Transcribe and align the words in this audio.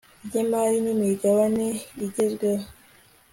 ry 0.25 0.33
imari 0.43 0.77
n 0.85 0.87
imigabane 0.93 1.67
igezezweho 2.05 2.65